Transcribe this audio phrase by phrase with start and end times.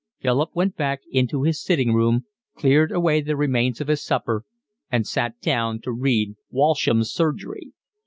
[0.19, 4.45] Philip went back into his sitting room, cleared away the remains of his supper,
[4.91, 7.71] and sat down to read Walsham's Surgery.